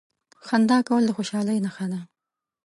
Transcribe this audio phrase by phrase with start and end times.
[0.47, 1.99] •خندا کول د خوشالۍ نښه ده.